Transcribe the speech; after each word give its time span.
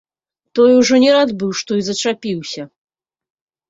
Той 0.55 0.71
ужо 0.79 0.95
не 1.05 1.11
рад 1.17 1.29
быў, 1.43 1.51
што 1.61 1.71
і 1.83 1.87
зачапіўся. 1.93 2.63